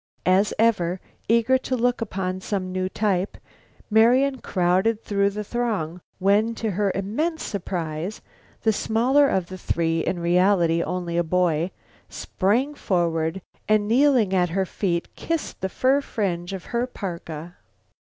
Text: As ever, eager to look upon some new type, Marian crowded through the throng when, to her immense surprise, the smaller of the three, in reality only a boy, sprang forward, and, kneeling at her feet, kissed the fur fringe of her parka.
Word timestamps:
As 0.25 0.51
ever, 0.57 0.99
eager 1.29 1.59
to 1.59 1.75
look 1.77 2.01
upon 2.01 2.41
some 2.41 2.71
new 2.71 2.89
type, 2.89 3.37
Marian 3.91 4.39
crowded 4.39 5.03
through 5.03 5.29
the 5.29 5.43
throng 5.43 6.01
when, 6.17 6.55
to 6.55 6.71
her 6.71 6.91
immense 6.95 7.43
surprise, 7.43 8.19
the 8.63 8.73
smaller 8.73 9.29
of 9.29 9.45
the 9.45 9.59
three, 9.59 9.99
in 9.99 10.17
reality 10.17 10.81
only 10.81 11.17
a 11.17 11.23
boy, 11.23 11.69
sprang 12.09 12.73
forward, 12.73 13.43
and, 13.69 13.87
kneeling 13.87 14.33
at 14.33 14.49
her 14.49 14.65
feet, 14.65 15.13
kissed 15.15 15.61
the 15.61 15.69
fur 15.69 16.01
fringe 16.01 16.51
of 16.51 16.65
her 16.73 16.87
parka. 16.87 17.57